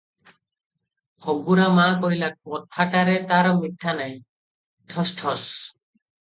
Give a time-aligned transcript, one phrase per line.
[1.25, 4.19] "ହଗୁରା ମା କହିଲା, କଥାଟାରେ ତାର ମିଠା ନାହିଁ,
[4.95, 5.47] ଠୋସ୍ ଠୋସ୍।"